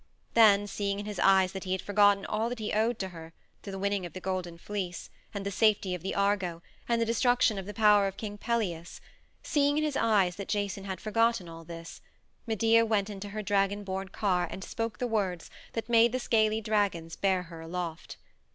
Then, 0.33 0.65
seeing 0.65 0.99
in 0.99 1.05
his 1.05 1.19
eyes 1.19 1.51
that 1.51 1.63
he 1.65 1.73
had 1.73 1.81
forgotten 1.83 2.25
all 2.25 2.49
that 2.49 2.57
he 2.57 2.73
owed 2.73 2.97
to 2.97 3.09
her 3.09 3.33
the 3.61 3.77
winning 3.77 4.03
of 4.03 4.13
the 4.13 4.19
Golden 4.19 4.57
Fleece, 4.57 5.11
and 5.31 5.45
the 5.45 5.51
safety 5.51 5.93
of 5.93 6.03
Argo, 6.15 6.63
and 6.89 6.99
the 6.99 7.05
destruction 7.05 7.59
of 7.59 7.67
the 7.67 7.73
power 7.75 8.07
of 8.07 8.17
King 8.17 8.39
Pelias 8.39 8.99
seeing 9.43 9.77
in 9.77 9.83
his 9.83 9.95
eyes 9.95 10.37
that 10.37 10.47
Jason 10.49 10.85
had 10.85 10.99
forgotten 10.99 11.47
all 11.47 11.63
this, 11.63 12.01
Medea 12.47 12.83
went 12.83 13.11
into 13.11 13.29
her 13.29 13.43
dragon 13.43 13.83
borne 13.83 14.09
car 14.09 14.47
and 14.49 14.63
spoke 14.63 14.97
the 14.97 15.05
words 15.05 15.51
that 15.73 15.87
made 15.87 16.13
the 16.13 16.19
scaly 16.19 16.61
dragons 16.61 17.15
bear 17.15 17.43
her 17.43 17.61
aloft. 17.61 18.17